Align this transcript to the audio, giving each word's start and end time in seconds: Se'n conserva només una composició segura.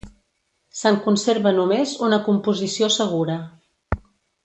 Se'n 0.77 0.95
conserva 1.03 1.51
només 1.59 1.93
una 2.09 2.19
composició 2.31 2.93
segura. 2.99 3.37